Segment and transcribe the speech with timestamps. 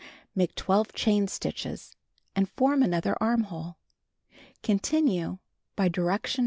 [0.33, 1.95] Make 12 chain stitches
[2.35, 3.77] and form other armhole.
[4.63, 5.37] Continue
[5.75, 6.39] by direction No.